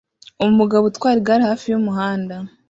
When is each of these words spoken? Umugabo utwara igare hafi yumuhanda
Umugabo 0.45 0.83
utwara 0.87 1.17
igare 1.21 1.43
hafi 1.49 1.65
yumuhanda 1.67 2.35